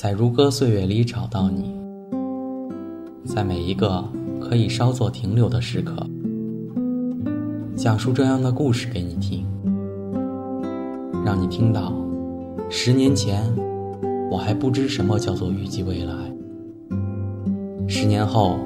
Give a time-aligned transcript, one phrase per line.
[0.00, 1.74] 在如歌岁月里找到你，
[3.24, 4.04] 在每一个
[4.40, 6.06] 可以稍作停留的时刻，
[7.74, 9.44] 讲述这样的故事给你听，
[11.24, 11.92] 让你听到
[12.70, 13.42] 十年前
[14.30, 16.14] 我还不知什么叫做预计未来，
[17.88, 18.56] 十年后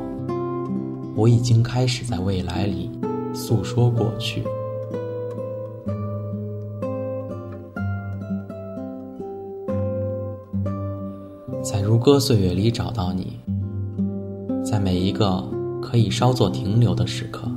[1.17, 2.91] 我已经开始在未来里
[3.33, 4.45] 诉说过去。
[11.83, 13.39] 如歌岁月里找到你，
[14.65, 15.45] 在每一个
[15.83, 17.49] 可以稍作停留的时刻，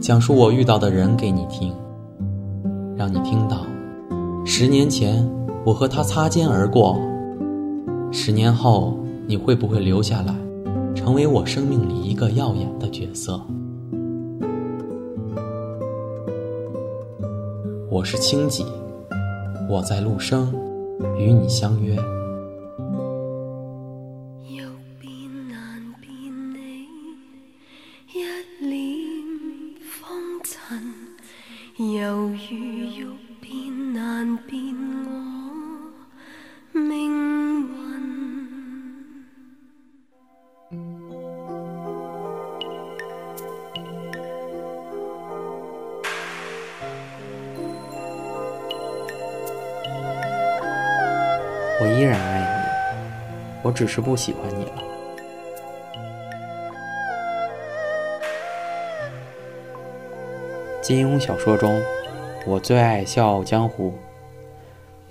[0.00, 1.72] 讲述我遇到的人给你听，
[2.96, 3.66] 让你听到
[4.46, 5.24] 十年前
[5.64, 6.98] 我和他擦肩而过，
[8.10, 10.34] 十年后你会不会留下来，
[10.94, 13.38] 成为我生命里一个耀眼的角色？
[17.90, 18.64] 我是清几，
[19.68, 20.50] 我在陆生
[21.18, 21.94] 与你相约。
[32.50, 33.06] 如欲
[33.40, 34.60] 变难变
[35.04, 35.10] 我
[36.72, 37.70] 命运。
[51.80, 52.46] 我依然爱你，
[53.62, 54.82] 我只是不喜欢你了。
[60.82, 61.80] 金庸小说中，
[62.46, 63.92] 我最爱《笑傲江湖》。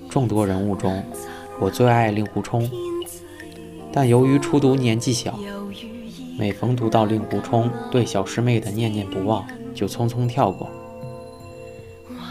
[0.09, 1.03] 众多人物中，
[1.59, 2.67] 我最爱令狐冲。
[3.91, 5.38] 但由于初读年纪小，
[6.38, 10.67] 每逢读到令狐冲对小师妹的念念不忘，就匆匆跳过。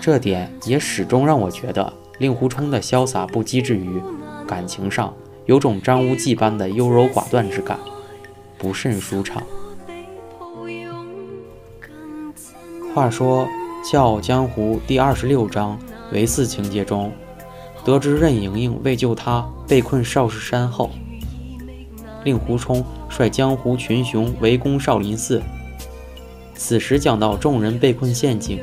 [0.01, 4.03] 这点也始终让我觉得令狐冲的潇洒不羁之余，
[4.49, 5.15] 感情上
[5.47, 7.79] 有种张无忌般的优柔寡断之感，
[8.59, 9.43] 不甚舒畅。
[12.95, 13.47] 话说
[13.91, 15.79] 《笑傲江湖》第二十六章
[16.13, 17.11] 唯四情节中，
[17.87, 20.91] 得知任盈盈为救他被困少室山后，
[22.23, 25.43] 令狐冲率江湖群雄围攻少林寺。
[26.55, 28.63] 此时讲到众人被困陷阱，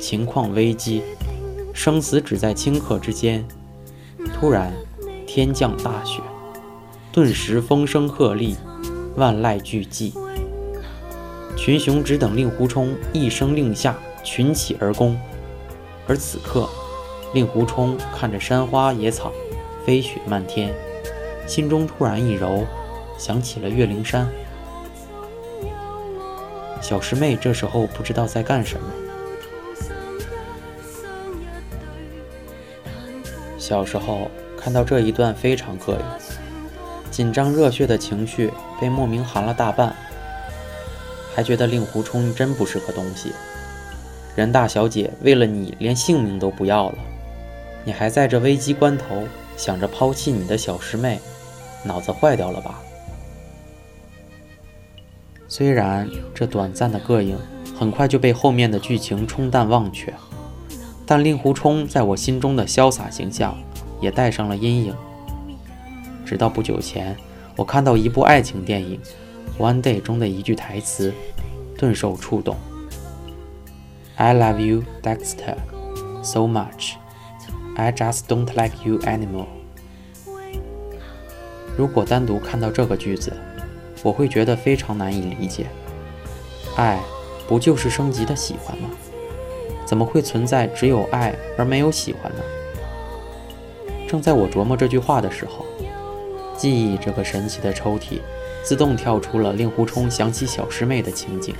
[0.00, 1.02] 情况危机，
[1.74, 3.46] 生死只在顷刻之间。
[4.32, 4.72] 突然，
[5.26, 6.22] 天降大雪，
[7.12, 8.56] 顿时风声鹤唳，
[9.16, 10.14] 万籁俱寂。
[11.58, 15.18] 群雄只等令狐冲一声令下，群起而攻。
[16.06, 16.68] 而此刻，
[17.32, 19.32] 令狐冲看着山花野草，
[19.86, 20.74] 飞雪漫天，
[21.46, 22.66] 心中突然一柔，
[23.18, 24.28] 想起了岳灵珊。
[26.80, 28.86] 小师妹这时候不知道在干什么。
[33.56, 34.28] 小时候
[34.58, 35.98] 看到这一段非常膈应，
[37.10, 39.94] 紧张热血的情绪被莫名寒了大半。
[41.34, 43.32] 还觉得令狐冲真不是个东西，
[44.34, 46.98] 任大小姐为了你连性命都不要了，
[47.84, 49.24] 你还在这危机关头
[49.56, 51.20] 想着抛弃你的小师妹，
[51.84, 52.80] 脑子坏掉了吧？
[55.48, 57.36] 虽然这短暂的膈应
[57.78, 60.12] 很快就被后面的剧情冲淡忘却，
[61.04, 63.54] 但令狐冲在我心中的潇洒形象
[64.00, 64.94] 也带上了阴影。
[66.24, 67.14] 直到不久前，
[67.54, 68.98] 我看到一部爱情电影。
[69.58, 71.12] One Day 中的一句台词，
[71.76, 72.56] 顿受触动。
[74.22, 75.56] I love you, Dexter,
[76.22, 76.94] so much.
[77.74, 79.48] I just don't like you anymore.
[81.76, 83.32] 如果单独看到这个句子，
[84.04, 85.66] 我会觉得非常难以理解。
[86.76, 87.00] 爱
[87.48, 88.90] 不就是升级的喜欢吗？
[89.84, 92.38] 怎么会存在只有爱而没有喜欢呢？
[94.06, 95.66] 正在我琢磨这句话的时候，
[96.56, 98.20] 记忆这个神奇的抽屉。
[98.62, 101.56] 自动跳出了令狐冲想起小师妹的情景。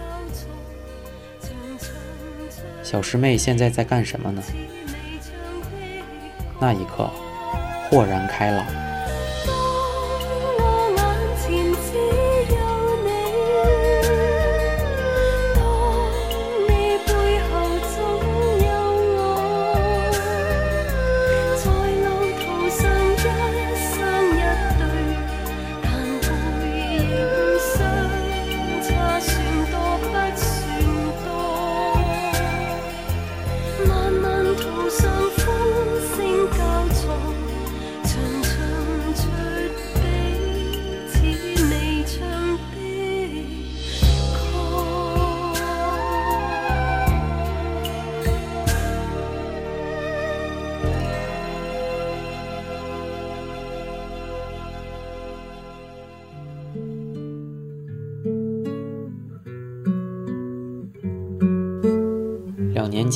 [2.93, 4.43] 小师妹现在在干什么呢？
[6.61, 7.11] 那一刻，
[7.89, 8.92] 豁然开朗。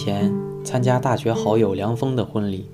[0.06, 0.32] 前
[0.62, 2.70] 参加大学好友梁峰的婚礼。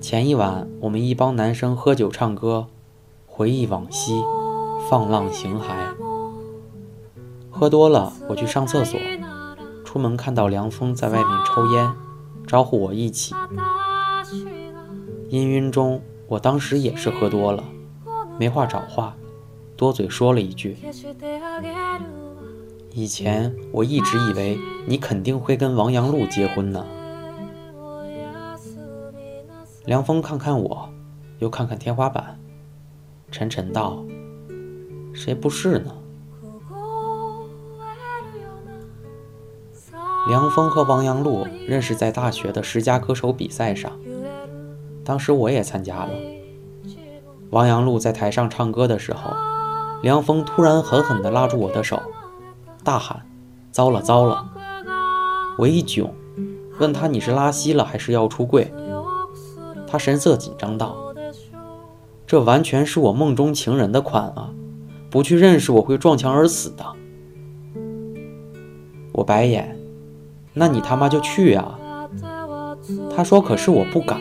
[0.00, 2.68] 前一晚，我们一帮男生喝酒唱歌，
[3.26, 4.22] 回忆往昔，
[4.88, 5.72] 放浪形骸。
[7.50, 8.96] 喝多了，我去上厕所，
[9.84, 11.92] 出门看到梁峰在外面抽烟，
[12.46, 13.34] 招呼我一起。
[15.28, 17.64] 氤氲中，我当时也是喝多了，
[18.38, 19.16] 没话找话，
[19.76, 20.76] 多嘴说了一句。
[22.98, 26.84] 以前我一直以为你肯定会跟王阳璐结婚呢。
[29.84, 30.88] 凉风看看我，
[31.38, 32.36] 又看看天花板，
[33.30, 34.02] 沉沉道
[35.14, 35.94] ：“谁不是呢？”
[40.26, 43.92] 凉风和王阳璐认识在大学的十佳歌手比赛上，
[45.04, 46.10] 当时我也参加了。
[47.50, 49.30] 王阳璐在台上唱歌的时候，
[50.02, 52.02] 凉风突然狠狠地拉住我的手。
[52.84, 53.26] 大喊
[53.70, 54.50] ：“糟了糟了！”
[55.58, 56.08] 我一窘，
[56.78, 58.72] 问他：“你是拉稀了还是要出柜？”
[59.86, 60.96] 他神色紧张道
[62.26, 64.50] ：“这完全是我梦中情人的款啊，
[65.10, 66.84] 不去认识我会撞墙而死的。”
[69.12, 69.78] 我白眼
[70.54, 71.78] ：“那你他妈就去呀！”
[73.14, 74.20] 他说：“可是我不敢，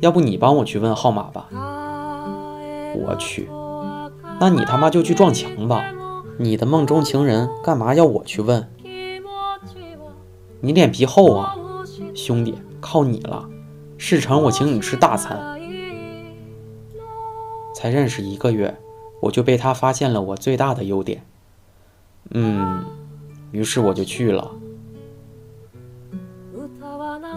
[0.00, 1.48] 要不你帮我去问号码吧。”
[2.96, 3.48] 我去，
[4.38, 5.84] 那你他妈就去撞墙吧！
[6.38, 8.68] 你的梦中情人干嘛要我去问？
[10.60, 11.54] 你脸皮厚啊，
[12.14, 13.48] 兄弟，靠你了！
[13.98, 15.38] 事成我请你吃大餐。
[17.74, 18.76] 才认识一个月，
[19.20, 21.24] 我就被他发现了我最大的优点。
[22.30, 22.84] 嗯，
[23.52, 24.50] 于是我就去了。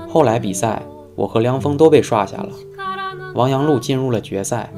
[0.10, 0.84] 后来比赛，
[1.16, 2.50] 我和梁峰都被刷下了，
[3.36, 4.74] 王阳璐进入了决赛。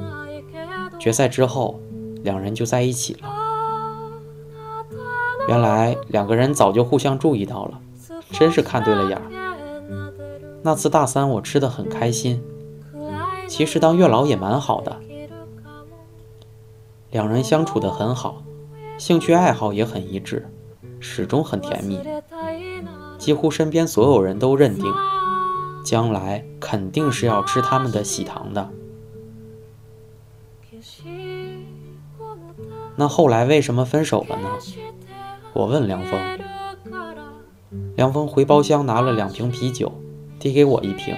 [0.98, 1.80] 决赛之后，
[2.22, 3.39] 两人就在一起了。
[5.50, 7.80] 原来两个人早就互相注意到了，
[8.30, 9.24] 真是看对了眼儿。
[10.62, 12.40] 那次大三我吃的很开心，
[13.48, 14.96] 其实当月老也蛮好的。
[17.10, 18.44] 两人相处的很好，
[18.96, 20.48] 兴趣爱好也很一致，
[21.00, 21.98] 始终很甜蜜。
[23.18, 24.84] 几乎身边所有人都认定，
[25.84, 28.70] 将来肯定是要吃他们的喜糖的。
[32.94, 34.48] 那后来为什么分手了呢？
[35.52, 36.20] 我问梁峰，
[37.96, 39.92] 梁峰回包厢拿了两瓶啤酒，
[40.38, 41.14] 递给我一瓶，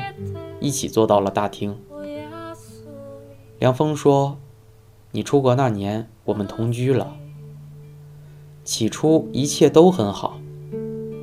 [0.59, 1.77] 一起坐到了大厅。
[3.59, 4.39] 梁峰说
[5.13, 7.15] ：“你出国那年，我们同居了。
[8.65, 10.41] 起初一切都很好，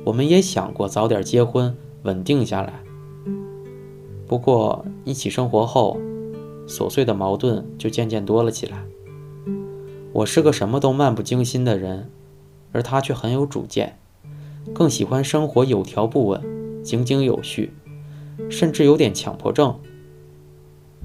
[0.06, 2.80] 我们也想过早点结婚，稳定下来。
[4.28, 5.98] 不过一起生活后，
[6.68, 8.84] 琐碎的矛盾就渐渐多了起来。
[10.12, 12.08] 我是个什么都漫不经心的人。”
[12.72, 13.98] 而他却很有主见，
[14.72, 16.40] 更喜欢生活有条不紊、
[16.84, 17.72] 井井有序，
[18.50, 19.78] 甚至有点强迫症。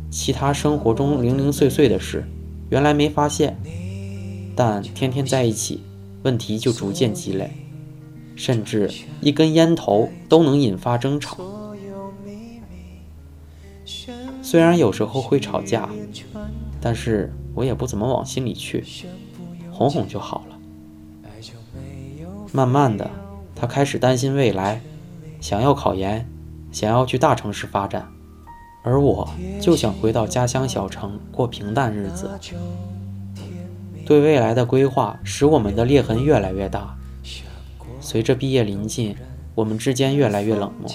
[0.09, 2.23] 其他生活中零零碎碎的事，
[2.69, 3.57] 原来没发现，
[4.55, 5.81] 但天天在一起，
[6.23, 7.51] 问题就逐渐积累，
[8.35, 8.89] 甚至
[9.21, 11.37] 一根烟头都能引发争吵。
[14.41, 15.89] 虽然有时候会吵架，
[16.79, 18.83] 但是我也不怎么往心里去，
[19.71, 20.54] 哄哄就好了。
[22.55, 23.11] 慢慢的，
[23.53, 24.79] 他开始担心未来，
[25.41, 26.25] 想要考研，
[26.71, 28.07] 想要去大城市发展，
[28.81, 32.29] 而我就想回到家乡小城过平淡日子。
[34.05, 36.95] 对未来的规划使我们的裂痕越来越大。
[37.99, 39.13] 随着毕业临近，
[39.53, 40.89] 我们之间越来越冷漠，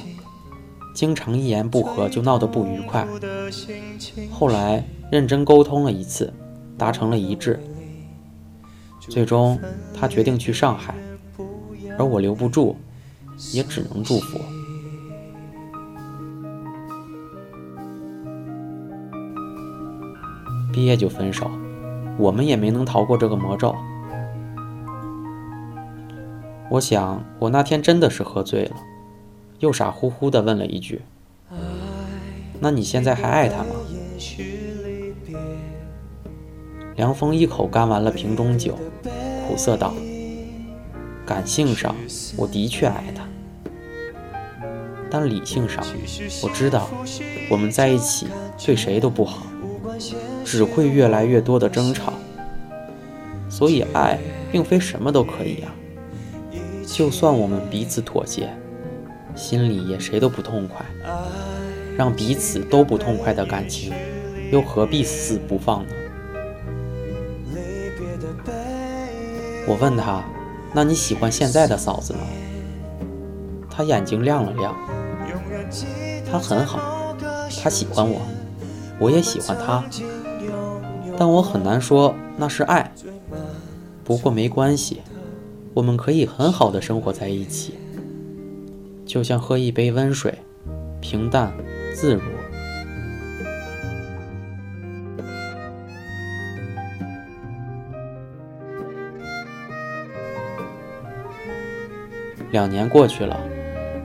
[0.94, 3.06] 经常一言不合就闹得不愉快。
[4.30, 6.32] 后来认真沟通了一次，
[6.78, 7.60] 达成了一致，
[8.98, 9.58] 最终
[9.92, 10.94] 他决定去上海。
[12.00, 12.76] 而我留不住，
[13.52, 14.40] 也只能祝福。
[20.72, 21.50] 毕业就分手，
[22.16, 23.76] 我们也没能逃过这个魔咒。
[26.70, 28.76] 我想，我那天真的是喝醉了，
[29.58, 31.02] 又傻乎乎的问了一句
[32.60, 33.74] ：“那你现在还爱他吗？”
[36.96, 38.74] 凉风一口干完了瓶中酒，
[39.46, 39.92] 苦涩道。
[41.30, 41.94] 感性上，
[42.36, 43.22] 我的确爱他，
[45.08, 45.80] 但理性上，
[46.42, 46.90] 我知道
[47.48, 48.26] 我们在一起
[48.58, 49.46] 对谁都不好，
[50.44, 52.12] 只会越来越多的争吵。
[53.48, 54.18] 所以，爱
[54.50, 55.72] 并非什么都可以啊。
[56.84, 58.52] 就算我们彼此妥协，
[59.36, 60.84] 心里也谁都不痛快。
[61.96, 63.92] 让彼此都不痛快的感情，
[64.50, 65.94] 又何必死不放呢？
[69.68, 70.24] 我问他。
[70.72, 72.20] 那你喜欢现在的嫂子吗？
[73.70, 74.76] 他他眼睛亮了亮。
[76.30, 77.16] 他很好，
[77.62, 78.20] 他喜欢我，
[78.98, 79.82] 我也喜欢他，
[81.16, 82.92] 但我很难说那是爱。
[84.04, 85.00] 不过没关系，
[85.72, 87.78] 我们可以很好的生活在一起，
[89.06, 90.38] 就像喝一杯温水，
[91.00, 91.50] 平淡
[91.94, 92.20] 自如。
[102.50, 103.38] 两年过去了，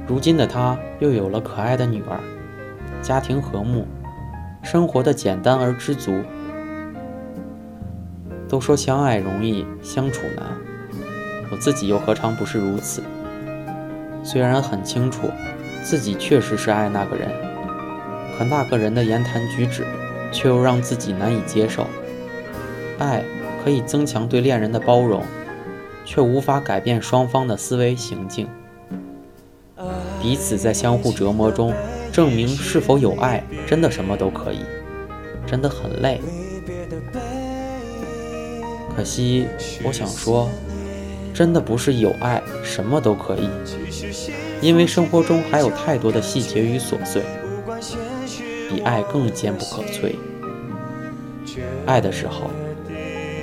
[0.07, 2.19] 如今的他又有了可爱的女儿，
[3.01, 3.87] 家庭和睦，
[4.61, 6.21] 生活的简单而知足。
[8.47, 10.45] 都说相爱容易相处难，
[11.51, 13.01] 我自己又何尝不是如此？
[14.23, 15.27] 虽然很清楚
[15.83, 17.27] 自己确实是爱那个人，
[18.37, 19.83] 可那个人的言谈举止
[20.31, 21.87] 却又让自己难以接受。
[22.99, 23.23] 爱
[23.63, 25.23] 可以增强对恋人的包容。
[26.05, 28.47] 却无法改变双方的思维行径，
[30.21, 31.73] 彼此在相互折磨中
[32.13, 34.59] 证明是否有爱，真的什么都可以，
[35.45, 36.21] 真的很累。
[38.95, 39.47] 可惜，
[39.83, 40.49] 我想说，
[41.33, 43.49] 真的不是有爱什么都可以，
[44.61, 47.21] 因为生活中还有太多的细节与琐碎，
[48.69, 50.15] 比爱更坚不可摧。
[51.85, 52.49] 爱的时候，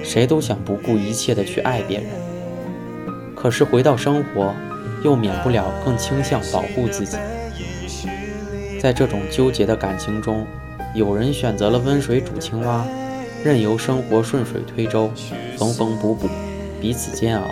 [0.03, 2.07] 谁都想不顾一切的去爱别人。
[3.43, 4.55] 可是回到生活，
[5.03, 7.17] 又免不了更倾向保护自己。
[8.81, 10.47] 在这种纠结的感情中，
[10.95, 12.87] 有人选择了温水煮青蛙，
[13.43, 15.11] 任由生活顺水推舟，
[15.59, 16.29] 缝缝补补，
[16.81, 17.43] 彼此煎熬；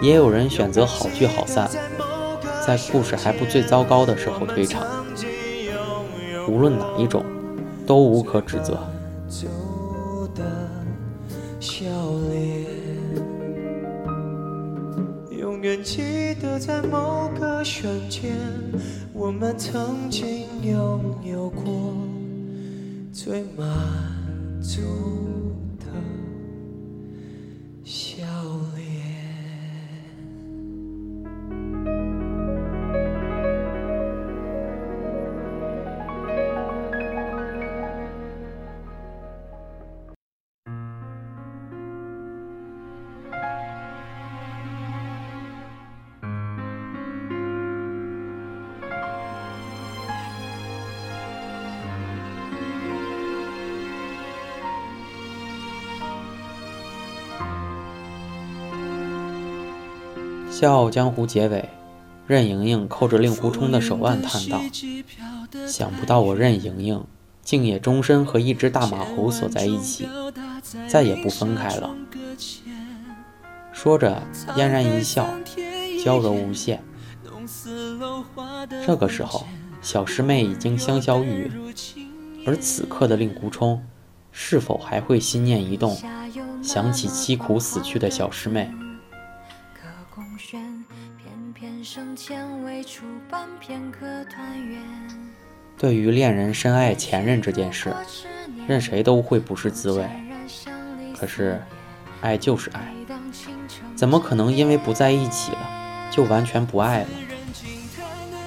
[0.00, 1.68] 也有人选择好聚好散，
[2.64, 4.86] 在故事还不最糟糕的时候退场。
[6.46, 7.24] 无论哪一种，
[7.88, 8.78] 都无可指责。
[15.64, 18.36] 愿记得在某个瞬间，
[19.14, 21.96] 我们曾经拥有过
[23.10, 23.66] 最满
[24.60, 25.53] 足。
[60.64, 61.68] 笑傲江湖》结尾，
[62.26, 64.62] 任盈盈扣着令狐冲的手腕叹道
[65.68, 67.04] ：“想不到我任盈盈，
[67.42, 70.08] 竟也终身和一只大马猴锁在一起，
[70.88, 71.94] 再也不分开了。”
[73.74, 74.22] 说着，
[74.56, 75.28] 嫣然一笑，
[76.02, 76.82] 娇柔无限。
[78.86, 79.46] 这个时候，
[79.82, 82.06] 小师妹已经香消玉殒，
[82.46, 83.84] 而此刻的令狐冲，
[84.32, 85.94] 是否还会心念一动，
[86.62, 88.70] 想起凄苦死去的小师妹？
[95.76, 97.94] 对于恋人深爱前任这件事，
[98.66, 100.08] 任谁都会不是滋味。
[101.14, 101.62] 可是，
[102.22, 102.94] 爱就是爱，
[103.94, 107.08] 怎么可能因为不在一起了就完全不爱了？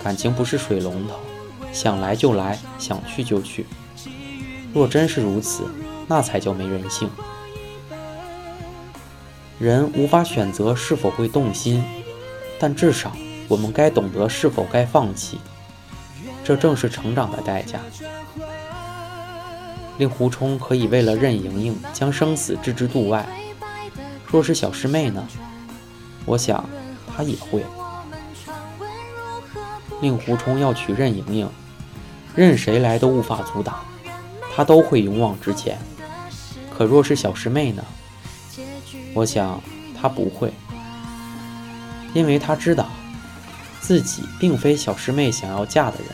[0.04, 1.20] 感情不是水龙头，
[1.72, 3.68] 想来就来，想去就去。
[4.74, 5.70] 若真是如此，
[6.08, 7.08] 那才叫没人性。
[9.60, 11.84] 人无法选择是否会动心，
[12.60, 13.16] 但至少
[13.48, 15.40] 我们该懂得是否该放弃。
[16.44, 17.80] 这正是成长的代价。
[19.98, 23.28] 令狐冲可以为了任盈盈将生死置之度外，
[24.28, 25.28] 若是小师妹呢？
[26.26, 26.64] 我想
[27.16, 27.64] 他也会。
[30.02, 31.50] 令狐冲要娶任盈盈，
[32.36, 33.80] 任谁来都无法阻挡，
[34.56, 35.78] 他都会勇往直前。
[36.70, 37.84] 可若是小师妹呢？
[39.16, 39.60] 我想
[40.00, 40.54] 他不会，
[42.14, 42.87] 因为他知道
[43.88, 46.08] 自己并非小师妹想要嫁的人。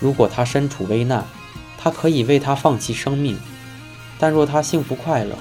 [0.00, 1.22] 如果他身处危难，
[1.76, 3.36] 他可以为他放弃生命；
[4.18, 5.36] 但若他幸福快乐，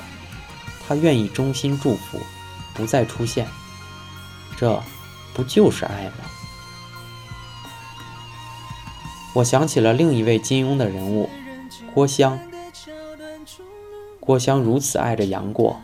[0.85, 2.19] 他愿意衷心祝福，
[2.73, 3.47] 不再出现。
[4.57, 4.77] 这
[5.33, 6.25] 不就是爱吗？
[9.35, 11.29] 我想起了另一位金庸的人物
[11.93, 12.37] 郭襄。
[14.19, 15.81] 郭襄如此爱着杨过，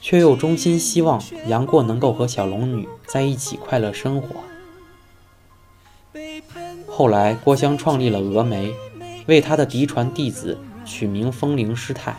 [0.00, 4.28] 却又衷心希望杨过能够和小龙女在一起快乐生活。
[6.88, 8.74] 后来，郭襄创立了峨眉，
[9.26, 12.16] 为他的嫡传弟子取名风铃师太。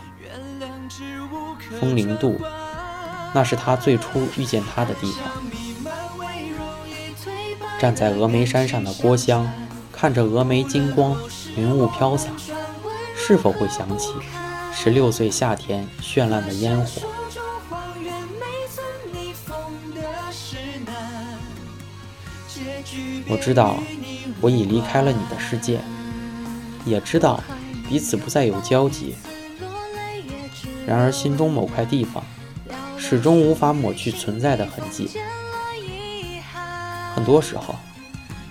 [1.79, 2.39] 风铃渡，
[3.33, 5.31] 那是他最初遇见他的地方。
[7.79, 9.51] 站在峨眉山上的郭襄，
[9.91, 11.17] 看着峨眉金光，
[11.57, 12.29] 云雾飘洒，
[13.15, 14.13] 是否会想起
[14.73, 17.01] 十六岁夏天绚烂的烟火？
[23.31, 23.77] 我知道，
[24.41, 25.79] 我已离开了你的世界，
[26.83, 27.41] 也知道
[27.87, 29.15] 彼此不再有交集。
[30.85, 32.21] 然而，心中某块地方
[32.97, 35.09] 始终无法抹去存在的痕迹。
[37.15, 37.75] 很多时候，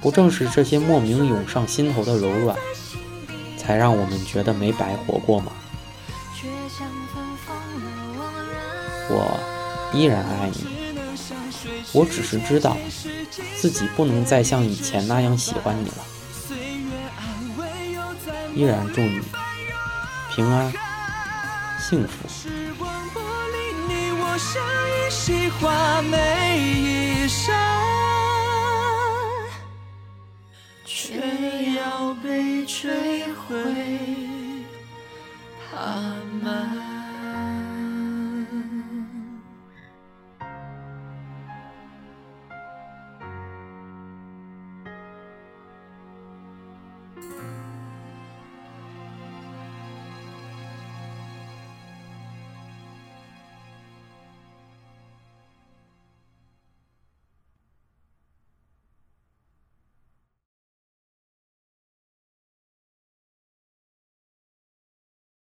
[0.00, 2.56] 不正是这些莫名涌上心头的柔软，
[3.58, 5.52] 才让我们觉得没白活过吗？
[9.10, 10.89] 我依然爱你，
[11.92, 12.76] 我只是知道
[13.56, 16.04] 自己不能再像以前那样喜欢你了。
[18.54, 19.20] 依然祝你
[20.34, 20.72] 平安
[21.78, 22.28] 幸福。
[30.84, 31.14] 却
[31.76, 32.88] 要被摧
[33.34, 34.09] 毁。